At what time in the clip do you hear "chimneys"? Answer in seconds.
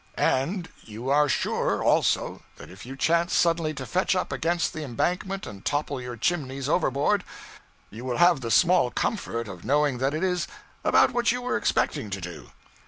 6.17-6.67